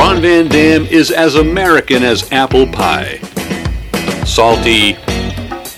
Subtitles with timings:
[0.00, 3.18] Ron Van Dam is as American as apple pie.
[4.24, 4.94] Salty,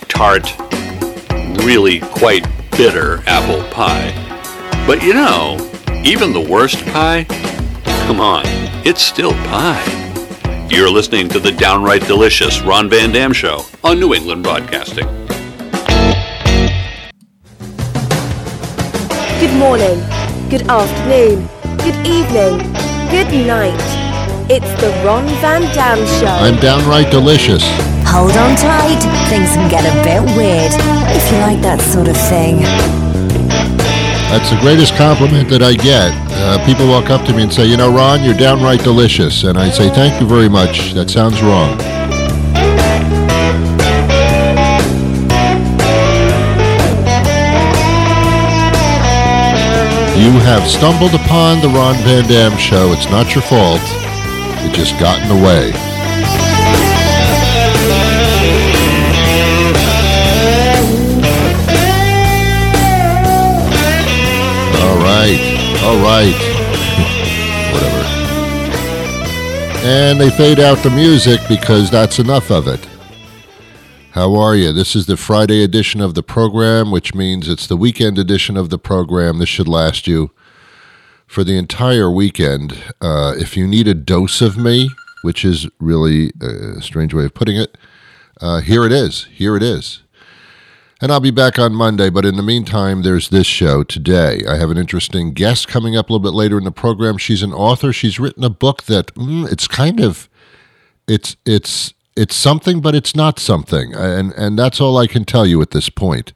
[0.07, 0.57] tart,
[1.65, 4.13] really quite bitter apple pie.
[4.87, 5.57] But you know,
[6.05, 7.25] even the worst pie,
[8.07, 8.45] come on,
[8.87, 9.85] it's still pie.
[10.71, 15.09] You're listening to the downright delicious Ron Van Dam Show on New England Broadcasting.
[19.41, 19.99] Good morning,
[20.49, 22.59] good afternoon, good evening,
[23.11, 24.02] good night.
[24.55, 26.27] It's the Ron Van Dam Show.
[26.27, 27.65] I'm downright delicious.
[28.05, 30.71] Hold on tight, things can get a bit weird
[31.17, 32.61] if you like that sort of thing.
[34.29, 36.13] That's the greatest compliment that I get.
[36.29, 39.45] Uh, people walk up to me and say, You know, Ron, you're downright delicious.
[39.45, 40.93] And I say, Thank you very much.
[40.93, 41.81] That sounds wrong.
[50.21, 52.93] You have stumbled upon the Ron Van Dam show.
[52.93, 53.81] It's not your fault.
[54.65, 55.73] It just got in the way.
[64.83, 65.41] All right.
[65.83, 66.35] All right.
[67.73, 68.05] Whatever.
[69.87, 72.87] And they fade out the music because that's enough of it.
[74.13, 74.73] How are you?
[74.73, 78.69] This is the Friday edition of the program, which means it's the weekend edition of
[78.69, 79.39] the program.
[79.39, 80.31] This should last you
[81.33, 82.79] for the entire weekend.
[83.01, 84.91] Uh, if you need a dose of me,
[85.23, 87.79] which is really a strange way of putting it,
[88.43, 89.25] uh, here it is.
[89.33, 90.03] Here it is.
[91.01, 94.43] And I'll be back on Monday, but in the meantime, there's this show today.
[94.47, 97.17] I have an interesting guest coming up a little bit later in the program.
[97.17, 97.95] She's an author.
[97.95, 100.29] She's written a book that mm, it's kind of
[101.09, 105.47] it's it's it's something, but it's not something, and and that's all I can tell
[105.47, 106.35] you at this point.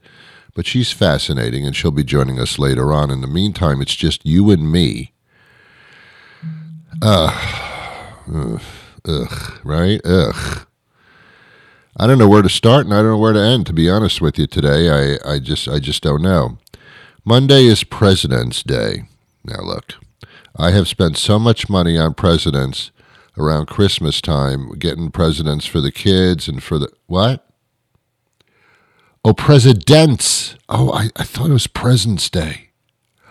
[0.57, 3.11] But she's fascinating, and she'll be joining us later on.
[3.11, 5.13] In the meantime, it's just you and me.
[7.03, 8.63] Ugh, ugh,
[9.07, 10.01] ugh right?
[10.03, 10.67] Ugh.
[11.98, 13.67] I don't know where to start, and I don't know where to end.
[13.67, 16.57] To be honest with you, today, I I just I just don't know.
[17.23, 19.03] Monday is President's Day.
[19.45, 19.92] Now look,
[20.57, 22.91] I have spent so much money on presidents
[23.36, 27.47] around Christmas time, getting presents for the kids and for the what?
[29.29, 30.55] Oh, presidents.
[30.69, 32.69] Oh, I, I thought it was President's Day.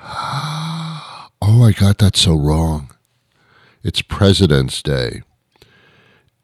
[1.48, 2.90] Oh, I got that so wrong.
[3.84, 5.22] It's President's Day.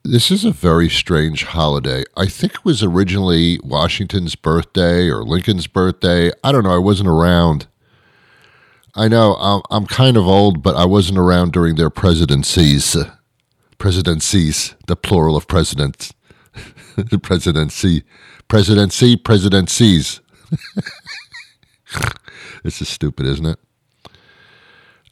[0.04, 2.04] This is a very strange holiday.
[2.16, 6.32] I think it was originally Washington's birthday or Lincoln's birthday.
[6.44, 6.76] I don't know.
[6.76, 7.66] I wasn't around.
[8.94, 12.96] I know I'm, I'm kind of old, but I wasn't around during their presidencies
[13.80, 16.14] presidencies, the plural of presidents,
[17.22, 18.04] presidency,
[18.48, 20.22] presidency, presidencies.
[22.64, 23.60] this is stupid, isn't it?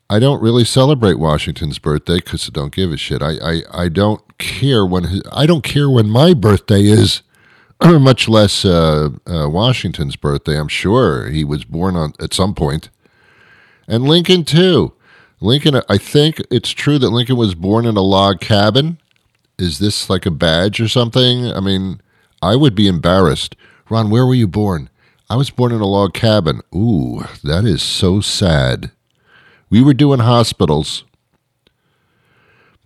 [0.10, 3.22] I don't really celebrate Washington's birthday because I don't give a shit.
[3.22, 7.22] I, I, I don't care when I don't care when my birthday is,
[7.84, 10.58] much less uh, uh, Washington's birthday.
[10.58, 12.90] I'm sure he was born on at some point,
[13.88, 14.94] and Lincoln too.
[15.42, 18.98] Lincoln, I think it's true that Lincoln was born in a log cabin.
[19.60, 21.52] Is this like a badge or something?
[21.52, 22.00] I mean,
[22.42, 23.58] I would be embarrassed.
[23.90, 24.90] Ron, where were you born?
[25.30, 26.62] I was born in a log cabin.
[26.74, 28.92] Ooh, that is so sad.
[29.70, 31.04] We were doing hospitals,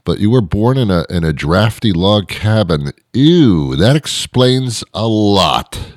[0.03, 2.91] but you were born in a in a drafty log cabin.
[3.13, 5.93] Ew, that explains a lot.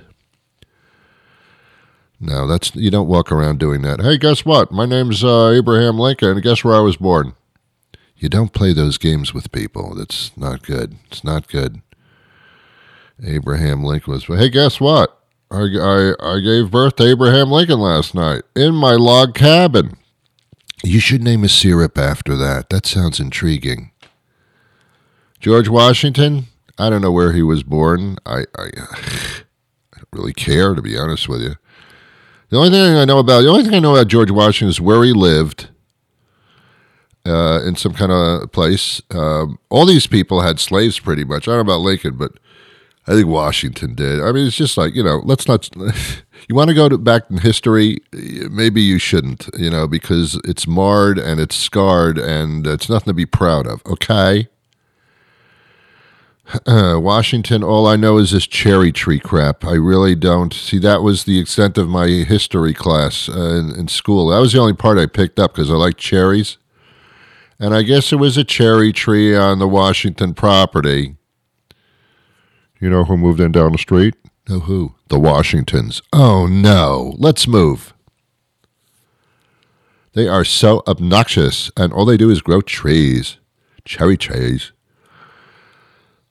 [2.20, 4.00] No, that's you don't walk around doing that.
[4.00, 4.70] Hey, guess what?
[4.70, 7.34] My name's uh, Abraham Lincoln, guess where I was born?
[8.18, 9.94] You don't play those games with people.
[9.94, 10.96] That's not good.
[11.10, 11.82] It's not good.
[13.22, 14.24] Abraham Lincoln was.
[14.24, 15.20] Hey, guess what?
[15.50, 19.96] I, I, I gave birth to Abraham Lincoln last night in my log cabin.
[20.82, 22.70] You should name a syrup after that.
[22.70, 23.92] That sounds intriguing.
[25.40, 26.46] George Washington?
[26.78, 28.18] I don't know where he was born.
[28.26, 31.56] I, I, I don't really care, to be honest with you.
[32.48, 34.80] The only thing I know about the only thing I know about George Washington is
[34.80, 35.68] where he lived.
[37.26, 39.02] Uh, in some kind of place.
[39.10, 41.48] Um, all these people had slaves pretty much.
[41.48, 42.32] I don't know about Lincoln, but
[43.08, 44.20] I think Washington did.
[44.20, 45.68] I mean, it's just like, you know, let's not.
[46.48, 47.98] you want to go to, back in history?
[48.12, 53.14] Maybe you shouldn't, you know, because it's marred and it's scarred and it's nothing to
[53.14, 54.48] be proud of, okay?
[56.66, 59.64] Uh, Washington, all I know is this cherry tree crap.
[59.64, 63.88] I really don't see that was the extent of my history class uh, in, in,
[63.88, 64.28] school.
[64.28, 66.58] That was the only part I picked up because I like cherries.
[67.58, 71.16] And I guess it was a cherry tree on the Washington property.
[72.80, 74.14] You know who moved in down the street?
[74.48, 74.94] No, who?
[75.08, 76.02] The Washingtons.
[76.12, 77.14] Oh, no.
[77.18, 77.94] Let's move.
[80.12, 83.38] They are so obnoxious, and all they do is grow trees.
[83.84, 84.72] cherry trees.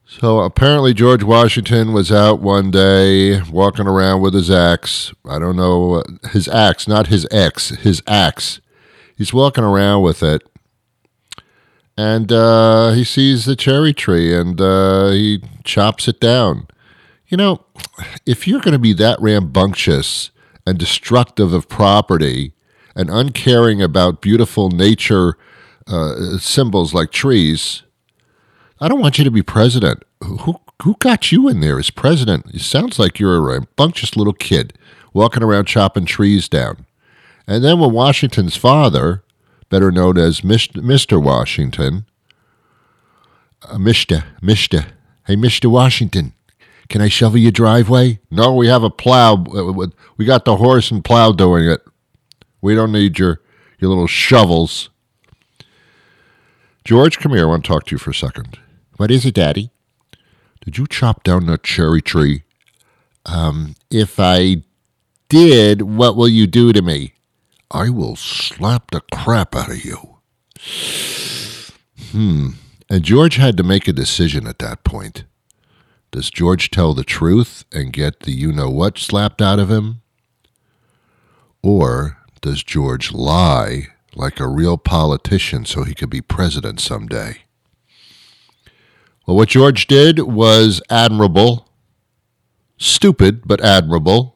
[0.08, 5.14] So apparently, George Washington was out one day walking around with his axe.
[5.28, 8.62] I don't know, his axe, not his ex, his axe.
[9.18, 10.44] He's walking around with it.
[11.98, 16.68] And uh, he sees the cherry tree and uh, he chops it down.
[17.28, 17.66] You know,
[18.26, 20.32] if you're going to be that rambunctious
[20.66, 22.54] and destructive of property
[22.96, 25.38] and uncaring about beautiful nature
[25.88, 27.84] uh, symbols like trees,
[28.80, 30.04] I don't want you to be president.
[30.22, 32.48] Who who got you in there as president?
[32.54, 34.78] It sounds like you're a rambunctious little kid
[35.14, 36.86] walking around chopping trees down.
[37.48, 39.24] And then when Washington's father,
[39.70, 41.22] better known as Mr.
[41.22, 42.06] Washington,
[43.64, 44.24] uh, Mr.
[44.42, 44.88] Mr.
[45.26, 45.70] Hey, Mr.
[45.70, 46.34] Washington,
[46.88, 48.20] can I shovel your driveway?
[48.30, 49.36] No, we have a plow.
[50.18, 51.82] We got the horse and plow doing it.
[52.62, 53.42] We don't need your
[53.80, 54.90] your little shovels.
[56.84, 57.46] George, come here.
[57.46, 58.60] I want to talk to you for a second.
[58.98, 59.72] What is it, Daddy?
[60.64, 62.44] Did you chop down that cherry tree?
[63.26, 64.64] Um, if I
[65.30, 67.15] did, what will you do to me?
[67.72, 70.18] I will slap the crap out of you.
[72.12, 72.50] Hmm.
[72.90, 75.24] And George had to make a decision at that point.
[76.12, 80.02] Does George tell the truth and get the you know what slapped out of him?
[81.62, 87.40] Or does George lie like a real politician so he could be president someday?
[89.26, 91.68] Well, what George did was admirable.
[92.78, 94.35] Stupid, but admirable.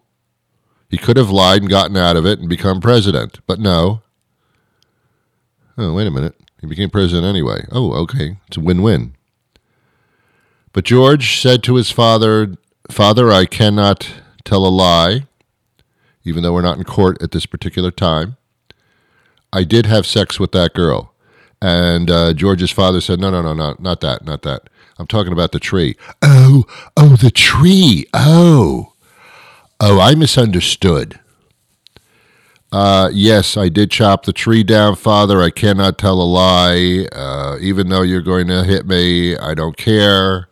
[0.89, 4.01] He could have lied and gotten out of it and become president, but no.
[5.77, 6.36] Oh, wait a minute.
[6.59, 7.65] He became president anyway.
[7.71, 8.38] Oh, okay.
[8.47, 9.15] It's a win win.
[10.74, 12.56] But George said to his father,
[12.89, 14.12] Father, I cannot
[14.44, 15.27] tell a lie,
[16.24, 18.38] even though we're not in court at this particular time.
[19.53, 21.13] I did have sex with that girl.
[21.62, 24.69] And uh, George's father said, No, no, no, no, not that, not that.
[24.97, 25.95] I'm talking about the tree.
[26.21, 26.65] Oh,
[26.97, 28.06] oh, the tree.
[28.13, 28.88] Oh,
[29.80, 31.20] oh, I misunderstood.
[32.72, 35.42] Uh, yes, I did chop the tree down, Father.
[35.42, 37.08] I cannot tell a lie.
[37.12, 40.50] Uh, even though you're going to hit me, I don't care.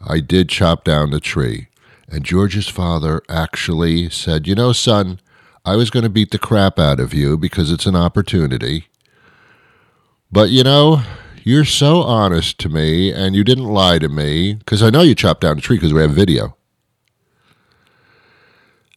[0.00, 1.68] I did chop down the tree.
[2.08, 5.20] And George's father actually said, You know, son,
[5.64, 8.86] I was going to beat the crap out of you because it's an opportunity.
[10.30, 11.02] But, you know,
[11.42, 15.16] you're so honest to me and you didn't lie to me because I know you
[15.16, 16.56] chopped down the tree because we have video.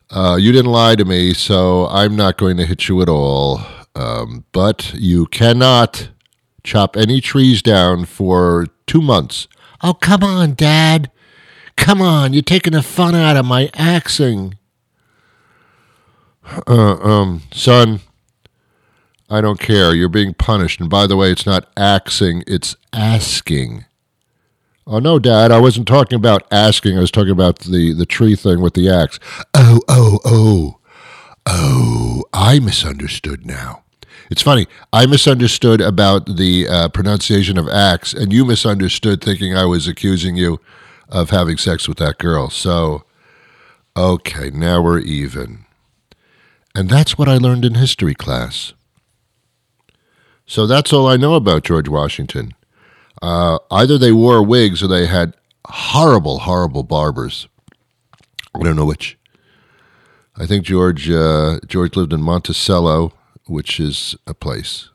[0.10, 3.62] Uh, you didn't lie to me, so I'm not going to hit you at all.
[3.96, 6.10] Um, but you cannot
[6.64, 9.48] chop any trees down for two months
[9.86, 11.12] Oh, come on, Dad.
[11.76, 14.58] Come on, you're taking the fun out of my axing.
[16.66, 18.00] Uh, um, son,
[19.30, 19.94] I don't care.
[19.94, 20.80] You're being punished.
[20.80, 23.84] And by the way, it's not axing, it's asking.
[24.86, 26.98] Oh, no, Dad, I wasn't talking about asking.
[26.98, 29.20] I was talking about the, the tree thing with the axe.
[29.54, 30.80] Oh, oh, oh.
[31.46, 33.84] Oh, I misunderstood now.
[34.30, 34.68] It's funny.
[34.92, 40.36] I misunderstood about the uh, pronunciation of axe, and you misunderstood thinking I was accusing
[40.36, 40.60] you
[41.10, 42.50] of having sex with that girl.
[42.50, 43.04] So,
[43.96, 45.66] okay, now we're even.
[46.76, 48.74] And that's what I learned in history class.
[50.46, 52.54] So that's all I know about George Washington.
[53.24, 55.34] Uh, either they wore wigs or they had
[55.66, 57.48] horrible, horrible barbers.
[58.54, 59.18] I don't know which.
[60.36, 63.14] I think George uh, George lived in Monticello,
[63.48, 64.90] which is a place.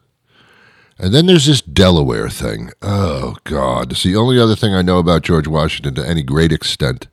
[0.99, 2.71] And then there's this Delaware thing.
[2.83, 3.93] Oh, God.
[3.93, 7.07] It's the only other thing I know about George Washington to any great extent.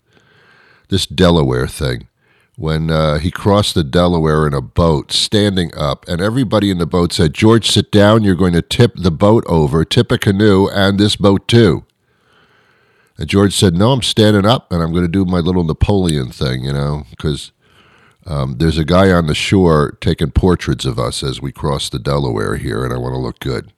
[0.90, 2.10] This Delaware thing.
[2.58, 6.86] When uh, he crossed the Delaware in a boat, standing up, and everybody in the
[6.86, 8.24] boat said, George, sit down.
[8.24, 11.84] You're going to tip the boat over, tip a canoe, and this boat too.
[13.18, 16.32] And George said, No, I'm standing up, and I'm going to do my little Napoleon
[16.32, 17.52] thing, you know, because
[18.26, 22.00] um, there's a guy on the shore taking portraits of us as we cross the
[22.00, 23.72] Delaware here, and I want to look good.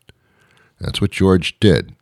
[0.79, 1.95] That's what George did.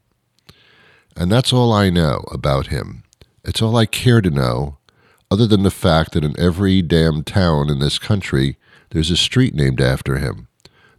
[1.15, 3.03] And that's all I know about him.
[3.44, 4.77] It's all I care to know,
[5.36, 8.56] other than the fact that in every damn town in this country,
[8.92, 10.48] there's a street named after him.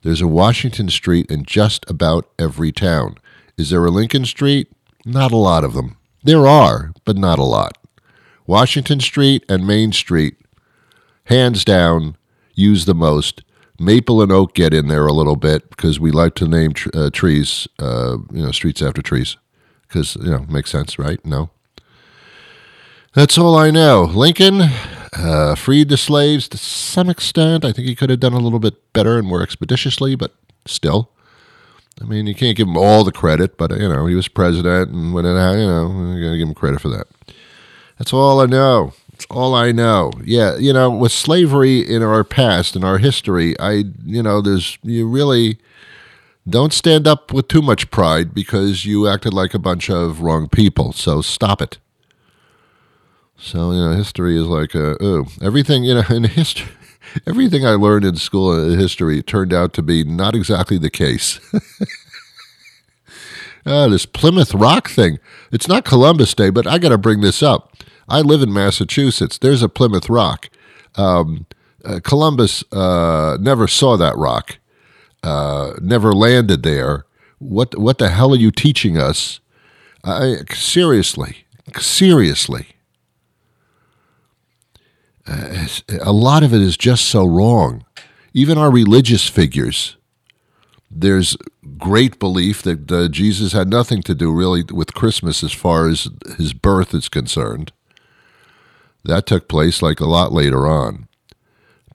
[0.02, 3.16] There's a Washington Street in just about every town.
[3.56, 4.70] Is there a Lincoln Street?
[5.06, 5.96] Not a lot of them.
[6.22, 7.78] There are, but not a lot.
[8.46, 10.36] Washington Street and Main Street
[11.24, 12.18] hands down,
[12.54, 13.42] use the most.
[13.80, 16.90] Maple and oak get in there a little bit because we like to name tr-
[16.92, 19.38] uh, trees, uh, you know, streets after trees,
[19.88, 21.24] because you know makes sense, right?
[21.24, 21.48] No.
[23.16, 24.02] That's all I know.
[24.02, 24.60] Lincoln
[25.14, 27.64] uh, freed the slaves to some extent.
[27.64, 30.34] I think he could have done a little bit better and more expeditiously, but
[30.66, 31.08] still.
[31.98, 34.90] I mean, you can't give him all the credit, but you know, he was president,
[34.90, 37.06] and when it, you know, you gotta give him credit for that.
[37.96, 38.92] That's all I know.
[39.12, 40.12] That's all I know.
[40.22, 44.76] Yeah, you know, with slavery in our past, in our history, I, you know, there's
[44.82, 45.56] you really
[46.46, 50.50] don't stand up with too much pride because you acted like a bunch of wrong
[50.50, 50.92] people.
[50.92, 51.78] So stop it.
[53.38, 56.72] So you know, history is like a, ooh, everything you know in history.
[57.26, 61.38] Everything I learned in school in history turned out to be not exactly the case.
[63.64, 65.18] uh, this Plymouth Rock thing.
[65.52, 67.74] It's not Columbus Day, but I got to bring this up.
[68.08, 69.38] I live in Massachusetts.
[69.38, 70.48] There's a Plymouth Rock.
[70.96, 71.46] Um,
[71.84, 74.58] uh, Columbus uh, never saw that rock,
[75.22, 77.06] uh, never landed there.
[77.38, 79.40] What what the hell are you teaching us?
[80.04, 81.46] I, seriously,
[81.78, 82.75] seriously.
[85.26, 85.66] Uh,
[86.00, 87.84] a lot of it is just so wrong.
[88.32, 89.96] Even our religious figures,
[90.90, 91.36] there's
[91.78, 96.08] great belief that uh, Jesus had nothing to do really with Christmas as far as
[96.36, 97.72] his birth is concerned.
[99.04, 101.08] That took place like a lot later on.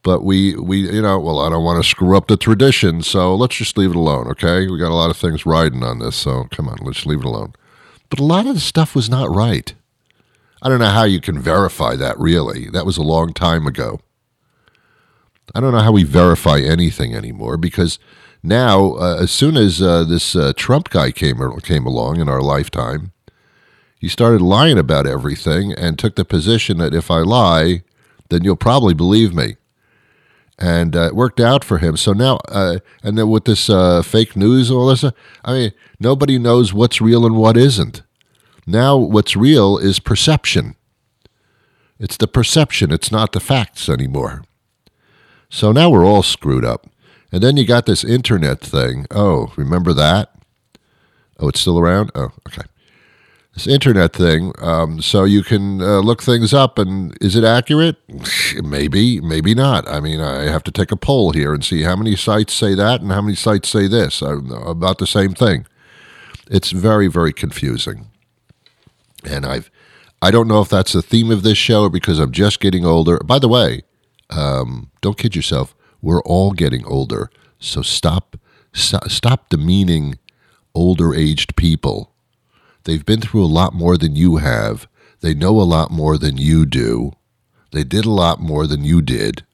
[0.04, 3.36] But we, we, you know, well, I don't want to screw up the tradition, so
[3.36, 4.68] let's just leave it alone, okay?
[4.68, 7.26] We got a lot of things riding on this, so come on, let's leave it
[7.26, 7.54] alone.
[8.10, 9.74] But a lot of the stuff was not right.
[10.62, 12.70] I don't know how you can verify that, really.
[12.70, 14.00] That was a long time ago.
[15.56, 18.00] I don't know how we verify anything anymore because
[18.44, 22.42] now, uh, as soon as uh, this uh, Trump guy came came along in our
[22.42, 23.12] lifetime,
[24.00, 27.84] he started lying about everything and took the position that if I lie,
[28.30, 29.58] then you'll probably believe me.
[30.58, 31.98] And uh, it worked out for him.
[31.98, 35.04] So now, uh, and then with this uh, fake news and all this,
[35.44, 38.04] I mean, nobody knows what's real and what isn't.
[38.66, 40.76] Now, what's real is perception.
[42.00, 44.44] It's the perception, it's not the facts anymore.
[45.50, 46.88] So now we're all screwed up.
[47.32, 49.06] And then you got this internet thing.
[49.12, 50.34] Oh, remember that?
[51.40, 52.12] Oh, it's still around?
[52.14, 52.68] Oh, okay.
[53.54, 54.54] This internet thing.
[54.60, 57.98] Um, so you can uh, look things up, and is it accurate?
[58.64, 59.88] Maybe, maybe not.
[59.88, 62.76] I mean, I have to take a poll here and see how many sites say
[62.76, 65.66] that and how many sites say this uh, about the same thing.
[66.50, 68.11] It's very, very confusing.
[69.24, 69.72] And I've,
[70.22, 72.86] I don't know if that's the theme of this show or because I'm just getting
[72.86, 73.20] older.
[73.20, 73.82] By the way,
[74.30, 75.76] um, don't kid yourself.
[76.02, 77.30] We're all getting older.
[77.60, 78.38] So stop,
[78.74, 80.18] stop, stop demeaning
[80.74, 82.14] older aged people.
[82.84, 84.88] They've been through a lot more than you have.
[85.22, 87.14] They know a lot more than you do.
[87.72, 89.46] They did a lot more than you did.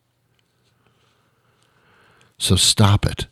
[2.37, 3.27] So stop it.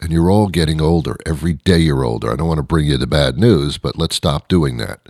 [0.00, 1.16] And you're all getting older.
[1.24, 2.32] Every day you're older.
[2.32, 5.08] I don't want to bring you the bad news, but let's stop doing that.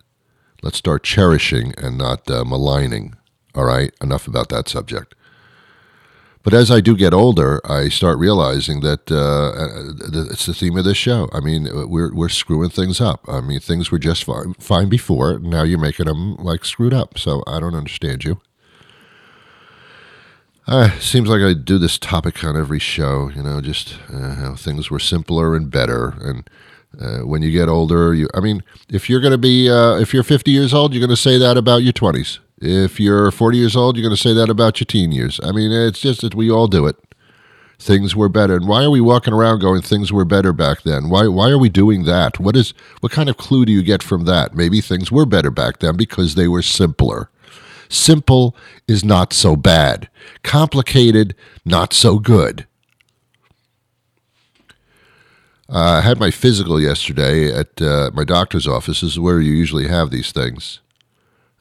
[0.63, 3.17] Let's start cherishing and not uh, maligning.
[3.55, 5.15] All right, enough about that subject.
[6.43, 10.77] But as I do get older, I start realizing that uh, uh it's the theme
[10.77, 11.29] of this show.
[11.33, 13.25] I mean, we're we're screwing things up.
[13.29, 15.39] I mean, things were just fine, fine before.
[15.39, 17.19] Now you're making them like screwed up.
[17.19, 18.41] So I don't understand you.
[20.67, 23.31] Uh, seems like I do this topic on every show.
[23.35, 26.49] You know, just uh, how things were simpler and better, and
[27.01, 30.13] uh, when you get older, you I mean, if you're going to be uh, if
[30.13, 32.39] you're 50 years old, you're going to say that about your 20s.
[32.61, 35.41] If you're 40 years old, you're going to say that about your teen years.
[35.43, 36.97] I mean, it's just that we all do it.
[37.79, 38.55] Things were better.
[38.55, 41.09] And why are we walking around going things were better back then?
[41.09, 42.39] Why why are we doing that?
[42.39, 44.55] What is what kind of clue do you get from that?
[44.55, 47.29] Maybe things were better back then because they were simpler.
[47.89, 48.57] Simple
[48.87, 50.09] is not so bad.
[50.43, 51.35] Complicated,
[51.65, 52.67] not so good.
[55.73, 59.01] Uh, I had my physical yesterday at uh, my doctor's office.
[59.01, 60.81] This is where you usually have these things.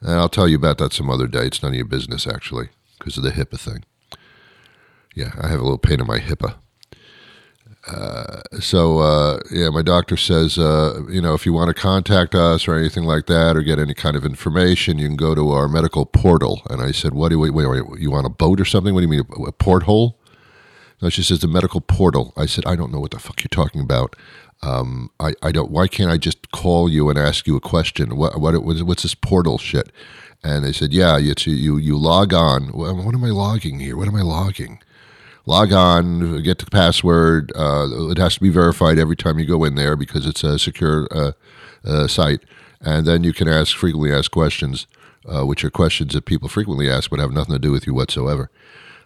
[0.02, 1.46] And I'll tell you about that some other day.
[1.46, 3.84] It's none of your business, actually, because of the HIPAA thing.
[5.14, 6.56] Yeah, I have a little pain in my HIPAA.
[7.88, 12.34] Uh, so, uh, yeah, my doctor says, uh, you know, if you want to contact
[12.34, 15.52] us or anything like that or get any kind of information, you can go to
[15.52, 16.60] our medical portal.
[16.68, 18.92] And I said, what do wait, wait, wait, you want a boat or something?
[18.92, 20.18] What do you mean, a porthole?
[21.02, 22.32] No, she says the medical portal.
[22.36, 24.14] I said, I don't know what the fuck you're talking about.
[24.62, 25.72] Um, I, I don't.
[25.72, 28.16] Why can't I just call you and ask you a question?
[28.16, 29.90] What what was what's this portal shit?
[30.44, 32.68] And they said, yeah, you you you log on.
[32.68, 33.96] What am I logging here?
[33.96, 34.80] What am I logging?
[35.44, 37.50] Log on, get the password.
[37.56, 40.56] Uh, it has to be verified every time you go in there because it's a
[40.56, 41.32] secure uh,
[41.84, 42.44] uh, site.
[42.80, 44.86] And then you can ask frequently asked questions,
[45.26, 47.94] uh, which are questions that people frequently ask but have nothing to do with you
[47.94, 48.50] whatsoever.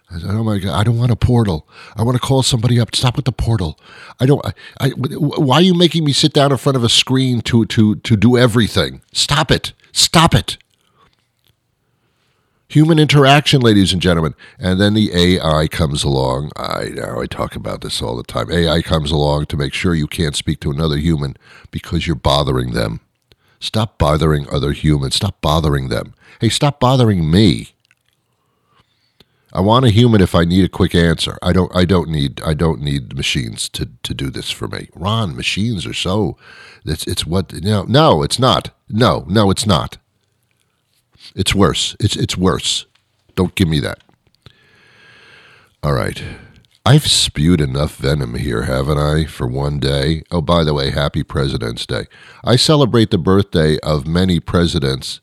[0.09, 1.67] I said, "Oh my god, I don't want a portal.
[1.95, 2.95] I want to call somebody up.
[2.95, 3.77] Stop with the portal.
[4.19, 4.45] I don't.
[4.45, 7.65] I, I, why are you making me sit down in front of a screen to
[7.65, 9.01] to to do everything?
[9.11, 9.73] Stop it.
[9.91, 10.57] Stop it.
[12.69, 14.35] Human interaction, ladies and gentlemen.
[14.59, 16.51] And then the AI comes along.
[16.57, 18.51] I know I talk about this all the time.
[18.51, 21.37] AI comes along to make sure you can't speak to another human
[21.71, 22.99] because you're bothering them.
[23.61, 25.15] Stop bothering other humans.
[25.15, 26.13] Stop bothering them.
[26.41, 27.69] Hey, stop bothering me.
[29.57, 31.39] I want a human if I need a quick answer.
[31.41, 34.89] I don't I don't need I don't need machines to, to do this for me.
[34.93, 36.37] Ron, machines are so
[36.85, 38.69] it's it's what no no, it's not.
[38.87, 39.97] No, no, it's not.
[41.35, 41.95] It's worse.
[41.99, 42.85] It's it's worse.
[43.33, 44.03] Don't give me that.
[45.81, 46.23] All right.
[46.85, 50.21] I've spewed enough venom here, haven't I, for one day?
[50.29, 52.05] Oh, by the way, happy President's Day.
[52.43, 55.19] I celebrate the birthday of many presidents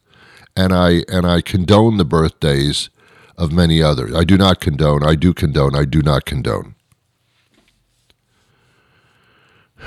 [0.56, 2.90] and I and I condone the birthdays
[3.36, 4.14] of many others.
[4.14, 6.74] I do not condone, I do condone, I do not condone.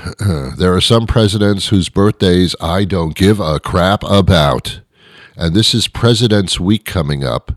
[0.56, 4.80] there are some presidents whose birthdays I don't give a crap about.
[5.36, 7.52] And this is President's Week coming up.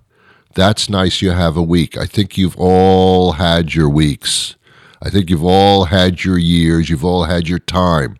[0.53, 1.97] That's nice you have a week.
[1.97, 4.55] I think you've all had your weeks.
[5.01, 6.89] I think you've all had your years.
[6.89, 8.17] You've all had your time.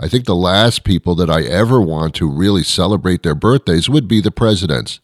[0.00, 4.08] I think the last people that I ever want to really celebrate their birthdays would
[4.08, 5.00] be the presidents.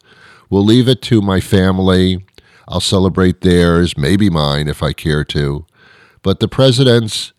[0.50, 2.24] We'll leave it to my family.
[2.68, 5.64] I'll celebrate theirs, maybe mine if I care to.
[6.22, 7.32] But the presidents,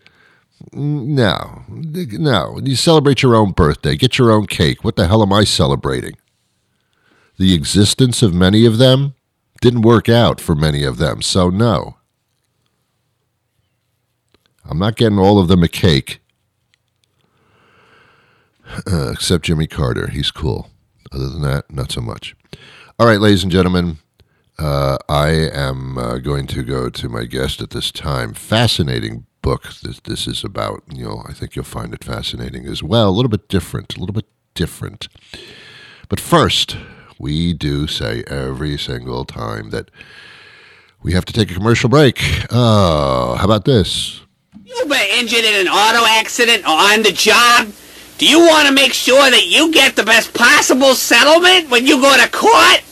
[0.72, 2.60] no, no.
[2.63, 4.84] You celebrate your own birthday, get your own cake.
[4.84, 6.15] What the hell am I celebrating?
[7.38, 9.15] The existence of many of them
[9.62, 11.98] didn't work out for many of them, so no.
[14.65, 16.20] I'm not getting all of them a cake.
[18.88, 20.08] Uh, except Jimmy Carter.
[20.08, 20.70] He's cool.
[21.12, 22.36] Other than that, not so much.
[23.00, 23.98] All right, ladies and gentlemen,
[24.58, 28.34] uh, I am uh, going to go to my guest at this time.
[28.34, 30.84] Fascinating book that this is about.
[30.94, 33.10] You know, I think you'll find it fascinating as well.
[33.10, 35.08] A little bit different, a little bit different.
[36.10, 36.77] But first,
[37.20, 39.89] we do say every single time that
[41.01, 42.22] we have to take a commercial break.
[42.51, 44.22] Oh, how about this?
[44.63, 47.72] You've been injured in an auto accident or on the job?
[48.21, 51.99] Do you want to make sure that you get the best possible settlement when you
[51.99, 52.84] go to court?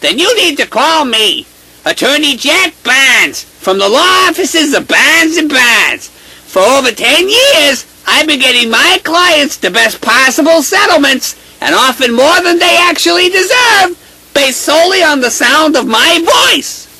[0.00, 1.46] then you need to call me,
[1.84, 6.08] Attorney Jack Barnes, from the law offices of Barnes and Barnes.
[6.08, 12.12] For over 10 years, I've been getting my clients the best possible settlements, and often
[12.12, 13.94] more than they actually deserve,
[14.34, 16.90] based solely on the sound of my voice.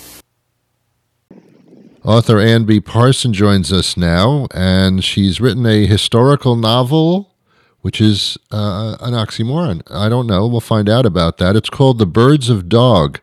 [2.05, 2.81] Author Ann B.
[2.81, 7.32] Parson joins us now, and she's written a historical novel,
[7.83, 9.83] which is uh, an oxymoron.
[9.90, 10.47] I don't know.
[10.47, 11.55] We'll find out about that.
[11.55, 13.21] It's called The Birds of Dog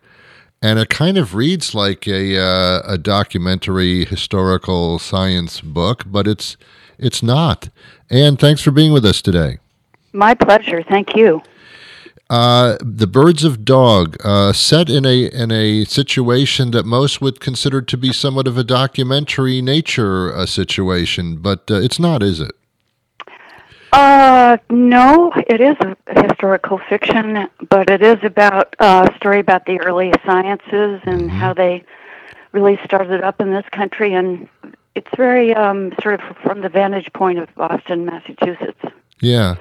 [0.62, 6.56] and it kind of reads like a uh, a documentary historical science book, but it's
[6.98, 7.70] it's not.
[8.10, 9.58] And thanks for being with us today.
[10.12, 10.82] My pleasure.
[10.82, 11.42] Thank you.
[12.28, 17.40] Uh, the Birds of Dog, uh, set in a in a situation that most would
[17.40, 22.40] consider to be somewhat of a documentary nature uh, situation, but uh, it's not, is
[22.40, 22.52] it?
[23.92, 25.96] Uh, no, it is a
[26.28, 31.28] historical fiction, but it is about uh, a story about the early sciences and mm-hmm.
[31.28, 31.84] how they
[32.52, 34.48] really started up in this country, and
[34.94, 38.80] it's very um, sort of from the vantage point of Boston, Massachusetts.
[39.20, 39.56] Yeah.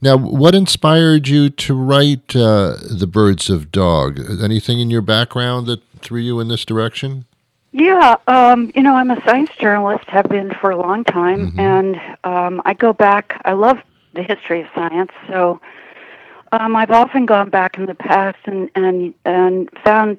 [0.00, 4.20] Now, what inspired you to write uh, The Birds of Dog?
[4.42, 7.26] Anything in your background that threw you in this direction?
[7.72, 11.60] Yeah, um, you know, I'm a science journalist, have been for a long time, mm-hmm.
[11.60, 13.40] and um, I go back.
[13.46, 13.78] I love
[14.12, 15.58] the history of science, so
[16.52, 20.18] um, I've often gone back in the past and and and found,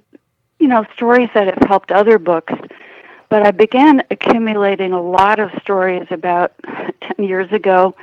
[0.57, 2.53] you know, stories that have helped other books.
[3.29, 6.53] But I began accumulating a lot of stories about
[7.01, 7.95] ten years ago.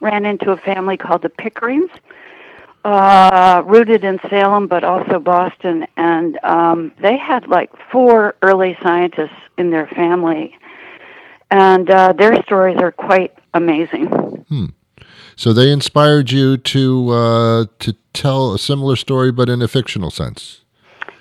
[0.00, 1.90] Ran into a family called the Pickerings
[2.88, 9.36] uh, rooted in Salem, but also Boston, and um, they had like four early scientists
[9.58, 10.56] in their family,
[11.50, 14.06] and uh, their stories are quite amazing.
[14.06, 14.66] Hmm.
[15.36, 20.10] So they inspired you to uh, to tell a similar story, but in a fictional
[20.10, 20.62] sense.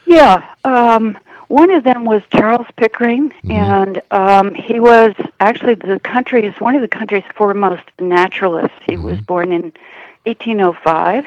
[0.06, 0.47] Yeah.
[0.63, 1.17] Um,
[1.49, 3.51] one of them was Charles Pickering, mm-hmm.
[3.51, 8.77] and um, he was actually the country's one of the country's foremost naturalists.
[8.86, 9.03] He mm-hmm.
[9.03, 9.73] was born in
[10.23, 11.25] 1805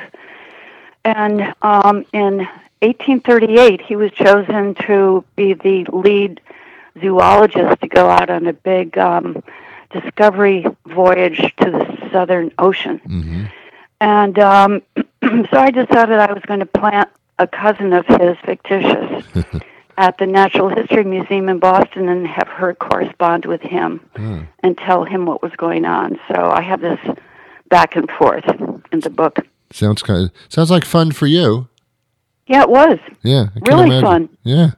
[1.04, 2.38] and um, in
[2.82, 6.40] 1838, he was chosen to be the lead
[7.00, 9.42] zoologist to go out on a big um,
[9.92, 12.98] discovery voyage to the Southern Ocean.
[12.98, 13.44] hmm
[14.00, 17.08] And um, so I decided I was going to plant
[17.38, 19.24] a cousin of his, fictitious,
[19.98, 24.40] at the Natural History Museum in Boston and have her correspond with him Hmm.
[24.60, 26.18] and tell him what was going on.
[26.28, 26.98] So I have this
[27.68, 28.44] back and forth
[28.92, 29.38] in the book.
[29.72, 31.68] Sounds kind of sounds like fun for you.
[32.46, 32.98] Yeah, it was.
[33.22, 34.28] Yeah, Really fun.
[34.42, 34.72] Yeah.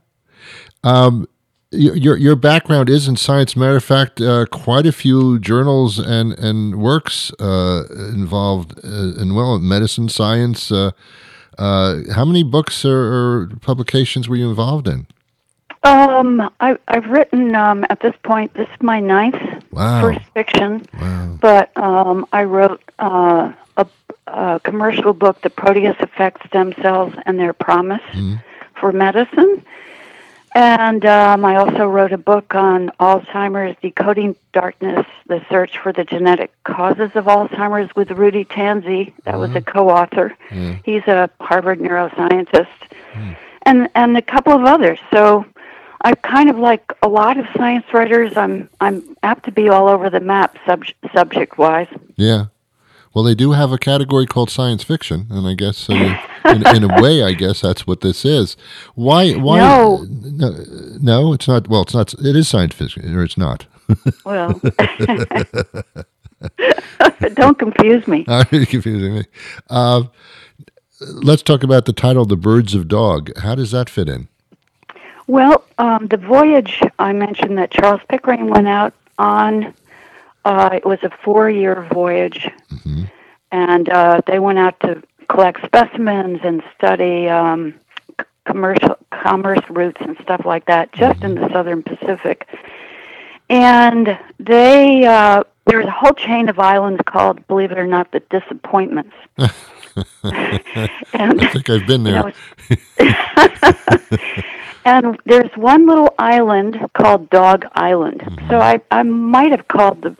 [0.85, 1.27] Um,
[1.71, 3.57] your your background is in science.
[3.57, 9.35] Matter of fact, uh, quite a few journals and and works uh, involved uh, in
[9.35, 10.71] well medicine, science.
[10.71, 10.91] Uh,
[11.59, 15.07] uh, how many books or, or publications were you involved in?
[15.85, 18.55] Um, I, I've written um, at this point.
[18.55, 19.37] This is my ninth
[19.73, 20.01] Wow.
[20.03, 21.39] first fiction, Wow.
[21.41, 23.87] but um, I wrote uh, a,
[24.33, 28.37] a commercial book, "The Proteus Effect Stem Cells and Their Promise mm-hmm.
[28.79, 29.65] for Medicine,"
[30.55, 36.05] and um, I also wrote a book on Alzheimer's, decoding darkness: the search for the
[36.05, 39.13] genetic causes of Alzheimer's with Rudy Tanzi.
[39.25, 39.71] That was a mm-hmm.
[39.71, 40.37] co-author.
[40.85, 42.67] He's a Harvard neuroscientist,
[43.13, 43.33] hmm.
[43.63, 44.99] and and a couple of others.
[45.13, 45.47] So.
[46.05, 48.37] I kind of like a lot of science writers.
[48.37, 50.83] I'm I'm apt to be all over the map, sub,
[51.15, 51.87] subject wise.
[52.17, 52.47] Yeah.
[53.15, 56.91] Well, they do have a category called science fiction, and I guess uh, in, in
[56.91, 58.57] a way, I guess that's what this is.
[58.95, 59.33] Why?
[59.33, 59.59] Why?
[59.59, 60.07] No.
[60.11, 60.55] no,
[61.01, 61.69] no, it's not.
[61.69, 62.15] Well, it's not.
[62.15, 63.67] It is science fiction, or it's not.
[64.25, 64.59] Well,
[67.35, 68.25] don't confuse me.
[68.29, 69.25] Are you confusing me?
[69.69, 70.05] Uh,
[71.01, 74.29] let's talk about the title, "The Birds of Dog." How does that fit in?
[75.27, 79.73] Well, um, the voyage I mentioned that Charles Pickering went out on,
[80.45, 82.49] uh, it was a four-year voyage,
[83.51, 87.75] and uh, they went out to collect specimens and study um,
[88.45, 92.47] commercial commerce routes and stuff like that, just in the Southern Pacific.
[93.49, 98.21] And they uh, there's a whole chain of islands called, believe it or not, the
[98.31, 99.15] Disappointments.
[99.39, 99.51] and
[101.41, 102.33] I think I've been you there.
[102.99, 102.99] know,
[104.85, 108.21] and there's one little island called Dog Island.
[108.21, 108.51] Mm-hmm.
[108.51, 110.17] So I, I might have called the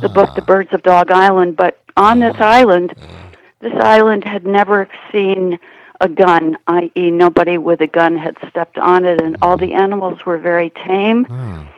[0.00, 2.44] the book The Birds of Dog Island, but on this uh-huh.
[2.44, 3.30] island, uh-huh.
[3.60, 5.58] this island had never seen
[6.00, 10.24] a gun, i.e., nobody with a gun had stepped on it, and all the animals
[10.26, 11.26] were very tame.
[11.30, 11.68] Oh,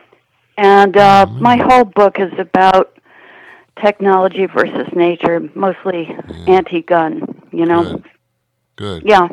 [0.57, 1.41] And uh, mm-hmm.
[1.41, 2.97] my whole book is about
[3.81, 6.15] technology versus nature, mostly
[6.47, 7.41] anti-gun.
[7.51, 8.03] You know, Good.
[8.75, 9.03] good.
[9.05, 9.27] yeah.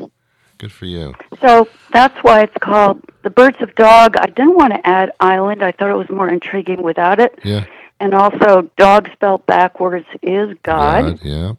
[0.59, 1.15] Good for you.
[1.41, 4.17] So that's why it's called The Birds of Dog.
[4.17, 5.63] I didn't want to add island.
[5.63, 7.39] I thought it was more intriguing without it.
[7.43, 7.65] Yeah.
[8.01, 11.21] And also, dog spelled backwards is God.
[11.23, 11.53] Yeah.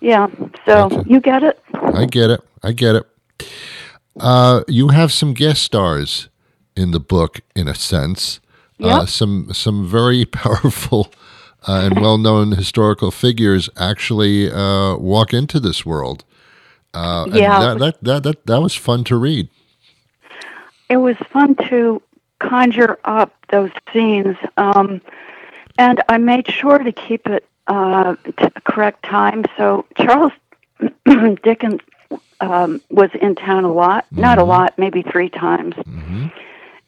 [0.00, 0.28] Yeah.
[0.66, 1.04] So Gotcha.
[1.06, 1.58] you get it?
[1.74, 2.40] I get it.
[2.62, 3.06] I get it.
[4.18, 6.28] Uh, you have some guest stars
[6.76, 8.40] in the book, in a sense.
[8.82, 11.12] Uh, some some very powerful
[11.68, 16.24] uh, and well known historical figures actually uh, walk into this world.
[16.94, 17.60] Uh, and Yeah.
[17.60, 19.48] that, that, that, that, that was fun to read.
[20.88, 22.02] It was fun to
[22.40, 24.36] conjure up those scenes.
[24.56, 25.00] Um,
[25.80, 29.46] and I made sure to keep it uh, to the correct time.
[29.56, 30.32] So Charles
[31.42, 31.80] Dickens
[32.42, 35.74] um, was in town a lot, not a lot, maybe three times.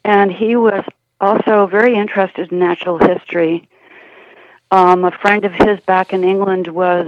[0.05, 0.85] And he was
[1.23, 3.67] also very interested in natural history.
[4.71, 7.07] Um, a friend of his back in England was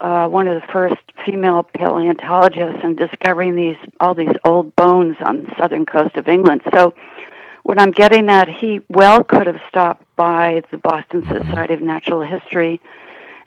[0.00, 5.44] uh, one of the first female paleontologists in discovering these all these old bones on
[5.44, 6.62] the southern coast of England.
[6.72, 6.94] So,
[7.62, 12.22] what I'm getting at, he well could have stopped by the Boston Society of Natural
[12.22, 12.80] History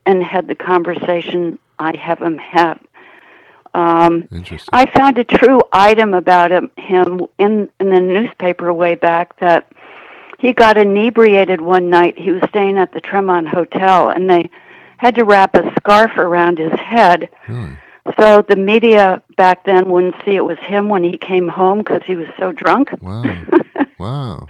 [0.06, 2.80] and had the conversation I have him have.
[3.74, 4.30] Um,
[4.72, 9.70] I found a true item about him, him in, in the newspaper way back that
[10.40, 12.18] he got inebriated one night.
[12.18, 14.50] He was staying at the Tremont Hotel, and they
[14.98, 17.30] had to wrap a scarf around his head.
[17.50, 17.78] Really?
[18.20, 22.02] So the media back then wouldn't see it was him when he came home because
[22.06, 22.90] he was so drunk.
[23.02, 23.24] Wow.
[24.00, 24.48] wow.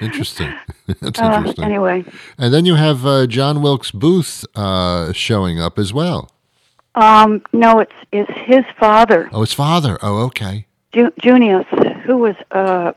[0.00, 0.52] Interesting.
[1.00, 1.64] That's Uh, interesting.
[1.64, 2.04] anyway,
[2.38, 6.30] And then you have uh, John Wilkes Booth uh, showing up as well.
[6.94, 9.98] um, no, it's it's his father, Oh, his father.
[10.02, 10.66] Oh, okay.
[10.92, 11.66] Ju- Junius,
[12.04, 12.92] who was uh,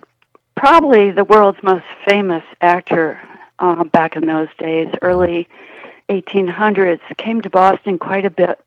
[0.55, 3.19] probably the world's most famous actor
[3.59, 5.47] uh, back in those days, early
[6.09, 8.59] 1800s, came to Boston quite a bit.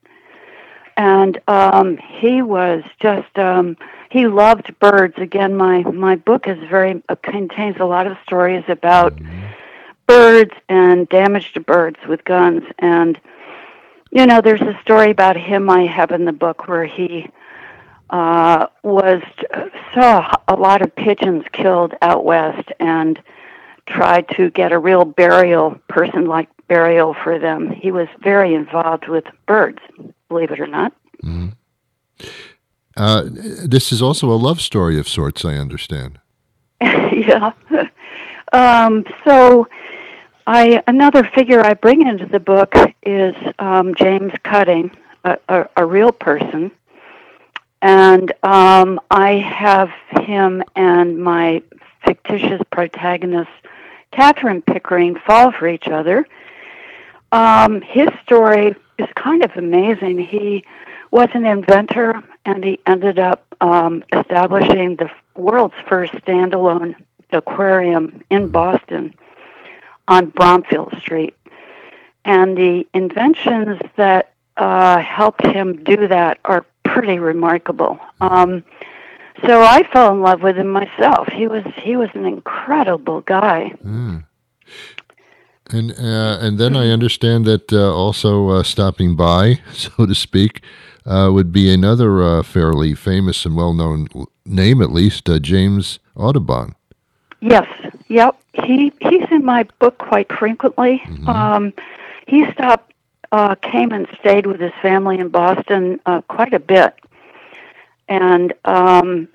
[0.96, 3.76] And um, he was just, um,
[4.10, 5.14] he loved birds.
[5.16, 9.18] Again, my, my book is very, uh, contains a lot of stories about
[10.06, 12.64] birds and damage to birds with guns.
[12.78, 13.18] And,
[14.10, 17.30] you know, there's a story about him I have in the book where he
[18.10, 19.22] uh, was
[19.94, 23.18] saw a lot of pigeons killed out west and
[23.86, 27.70] tried to get a real burial, person like burial for them.
[27.70, 29.78] He was very involved with birds,
[30.28, 30.92] believe it or not.
[32.96, 33.24] Uh,
[33.66, 36.18] this is also a love story of sorts, I understand.
[36.80, 37.52] yeah.
[38.52, 39.68] um, so,
[40.46, 44.90] I another figure I bring into the book is um, James Cutting,
[45.24, 46.70] a, a, a real person,
[47.80, 49.90] and um, I have
[50.24, 51.62] him and my
[52.04, 53.50] fictitious protagonist,
[54.10, 56.26] Catherine Pickering, fall for each other.
[57.32, 60.18] Um, his story is kind of amazing.
[60.18, 60.64] He
[61.10, 66.94] was an inventor, and he ended up um, establishing the world's first standalone
[67.32, 69.14] aquarium in Boston
[70.08, 71.34] on Bromfield Street.
[72.24, 77.98] And the inventions that uh, helped him do that are pretty remarkable.
[78.20, 78.62] Um,
[79.46, 81.28] so I fell in love with him myself.
[81.28, 83.72] He was he was an incredible guy.
[85.72, 90.62] And uh, and then I understand that uh, also uh, stopping by, so to speak,
[91.06, 94.08] uh, would be another uh, fairly famous and well known
[94.44, 96.74] name, at least uh, James Audubon.
[97.40, 97.66] Yes,
[98.08, 98.36] yep.
[98.52, 101.02] He he's in my book quite frequently.
[101.26, 101.72] Um,
[102.28, 102.92] he stopped,
[103.32, 106.94] uh, came and stayed with his family in Boston uh, quite a bit,
[108.08, 109.26] and um,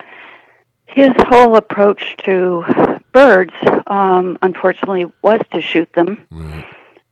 [0.85, 2.63] his whole approach to
[3.11, 3.53] birds,
[3.87, 6.27] um, unfortunately, was to shoot them.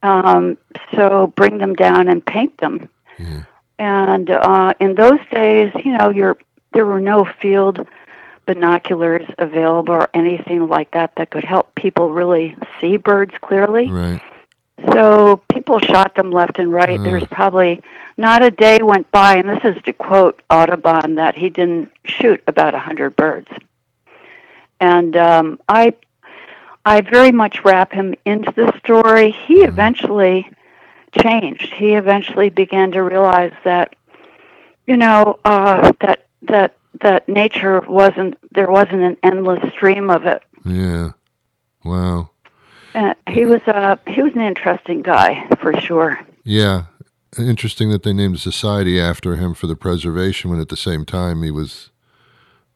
[0.04, 0.58] Um,
[0.94, 2.90] so bring them down and paint them.
[3.80, 6.38] And uh, in those days, you know, you're,
[6.74, 7.88] there were no field
[8.46, 13.90] binoculars available or anything like that that could help people really see birds clearly.
[13.90, 14.22] Right.
[14.92, 17.02] So people shot them left and right.
[17.02, 17.82] There's probably
[18.18, 22.44] not a day went by, and this is to quote Audubon, that he didn't shoot
[22.46, 23.48] about a hundred birds.
[24.80, 25.94] And um, I,
[26.86, 29.32] I very much wrap him into the story.
[29.32, 30.50] He eventually
[31.20, 31.74] changed.
[31.74, 33.96] He eventually began to realize that,
[34.86, 40.44] you know, uh, that that that nature wasn't there wasn't an endless stream of it.
[40.64, 41.12] Yeah.
[41.84, 42.30] Wow.
[42.94, 46.20] Uh, he was a he was an interesting guy for sure.
[46.44, 46.84] Yeah.
[47.38, 51.04] Interesting that they named a society after him for the preservation when at the same
[51.04, 51.90] time he was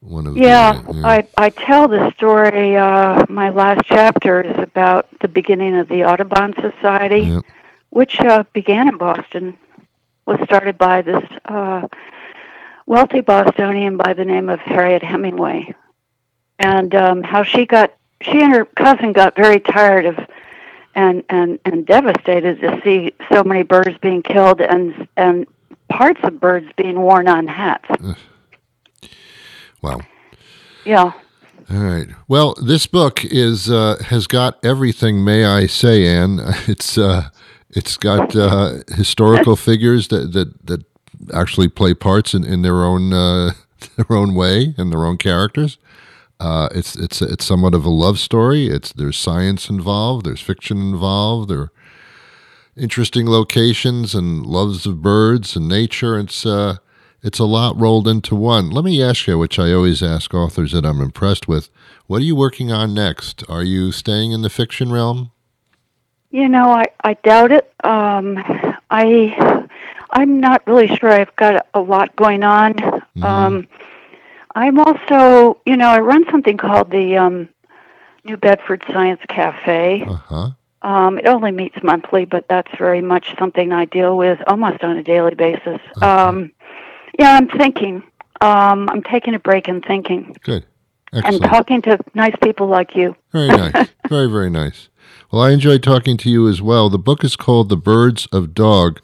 [0.01, 1.01] one of Yeah, the.
[1.05, 2.75] I I tell the story.
[2.77, 7.43] Uh, my last chapter is about the beginning of the Audubon Society, Yep.
[7.89, 9.57] which uh, began in Boston.
[10.25, 11.87] Was started by this uh,
[12.85, 15.73] wealthy Bostonian by the name of Harriet Hemenway,
[16.59, 20.17] and um, how she got she and her cousin got very tired of
[20.95, 25.47] and and and devastated to see so many birds being killed and and
[25.89, 27.89] parts of birds being worn on hats.
[29.81, 30.01] Wow.
[30.85, 31.13] Yeah.
[31.71, 32.07] All right.
[32.27, 35.23] Well, this book is uh, has got everything.
[35.23, 36.39] May I say, Ann?
[36.67, 37.29] It's uh,
[37.69, 40.85] it's got uh, historical figures that, that that
[41.33, 43.51] actually play parts in, in their own uh,
[43.97, 45.77] their own way and their own characters.
[46.39, 48.67] Uh, it's it's it's somewhat of a love story.
[48.67, 50.25] It's there's science involved.
[50.25, 51.49] There's fiction involved.
[51.49, 51.71] There are
[52.75, 56.17] interesting locations and loves of birds and nature.
[56.17, 56.77] It's uh,
[57.21, 58.69] it's a lot rolled into one.
[58.69, 61.69] Let me ask you, which I always ask authors that I'm impressed with,
[62.07, 63.43] what are you working on next?
[63.49, 65.31] Are you staying in the fiction realm?
[66.31, 67.73] You know, I, I doubt it.
[67.83, 68.37] Um,
[68.89, 69.67] I
[70.11, 71.09] I'm not really sure.
[71.09, 72.75] I've got a lot going on.
[73.21, 73.67] Um,
[74.55, 77.49] I'm also, you know, I run something called the um,
[78.23, 80.03] New Bedford Science Cafe.
[80.07, 80.49] Uh huh.
[80.81, 84.97] Um, it only meets monthly, but that's very much something I deal with almost on
[84.97, 85.81] a daily basis.
[86.01, 86.51] Um,
[87.19, 88.03] yeah, I'm thinking.
[88.41, 90.65] Um, I'm taking a break and thinking Good.
[91.11, 91.43] Excellent.
[91.43, 93.15] And talking to nice people like you.
[93.33, 93.89] Very nice.
[94.09, 94.87] very, very nice.
[95.31, 96.89] Well, I enjoyed talking to you as well.
[96.89, 99.01] The book is called The Birds of Dog.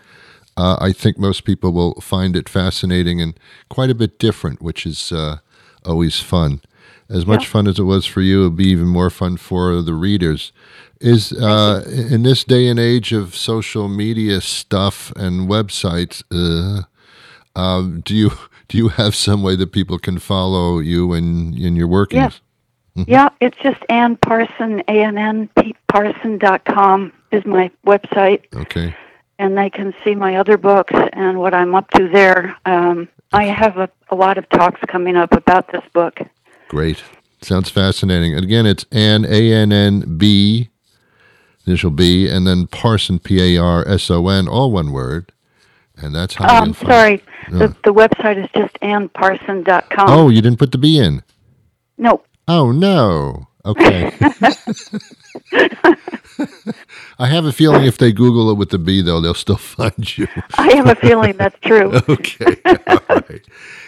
[0.55, 3.37] Uh, I think most people will find it fascinating and
[3.69, 5.37] quite a bit different, which is uh,
[5.83, 6.61] always fun.
[7.09, 7.49] As much Yeah.
[7.49, 10.53] fun as it was for you, it'll be even more fun for the readers.
[11.01, 16.83] Is uh, in this day and age of social media stuff and websites, uh,
[17.55, 18.31] um, do you
[18.67, 22.41] do you have some way that people can follow you and in your workings?
[23.07, 28.43] Yeah, it's just Ann Parson, A N N P Parson dot com is my website,
[28.55, 28.95] Okay.
[29.37, 32.55] and they can see my other books and what I'm up to there.
[32.65, 36.19] Um, I have a, a lot of talks coming up about this book.
[36.69, 37.03] Great.
[37.41, 38.33] Sounds fascinating.
[38.33, 40.69] And again, it's Ann, A N N B,
[41.67, 45.33] initial B, and then Parson, P A R S O N, all one word,
[45.97, 47.57] And that's how I'm find- sorry, Yeah.
[47.67, 50.09] the, the website is just annparson.com.
[50.09, 51.23] Oh, you didn't put the B in.
[51.97, 53.47] No, Oh no.
[53.65, 54.11] Okay.
[57.17, 60.17] I have a feeling if they Google it with the B, though, they'll still find
[60.17, 60.27] you.
[60.57, 61.91] I have a feeling that's true.
[62.09, 62.57] okay.
[62.87, 63.41] All right.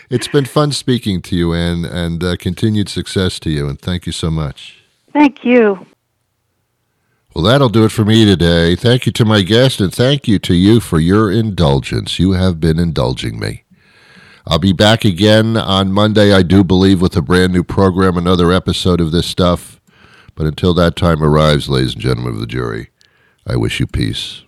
[0.10, 3.67] It's been fun speaking to you, Ann, and uh, continued success to you.
[3.67, 4.80] And thank you so much.
[5.13, 5.86] Thank you.
[7.36, 8.76] Well, that'll do it for me today.
[8.76, 12.18] Thank you to my guest, and thank you to you for your indulgence.
[12.18, 13.63] You have been indulging me.
[14.48, 18.52] I'll be back again on Monday, I do believe, with a brand new program, another
[18.52, 19.80] episode of this stuff.
[20.36, 22.90] But until that time arrives, ladies and gentlemen of the jury,
[23.46, 24.44] I wish you peace.